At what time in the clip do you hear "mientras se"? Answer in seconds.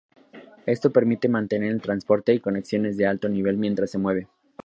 3.57-3.99